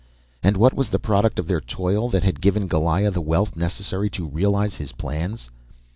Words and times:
And 0.41 0.57
what 0.57 0.73
was 0.73 0.89
the 0.89 0.97
product 0.97 1.37
of 1.37 1.45
their 1.45 1.61
toil 1.61 2.09
that 2.09 2.23
had 2.23 2.41
given 2.41 2.67
Goliah 2.67 3.11
the 3.11 3.21
wealth 3.21 3.55
necessary 3.55 4.09
to 4.09 4.25
realize 4.27 4.77
his 4.77 4.91
plans? 4.93 5.51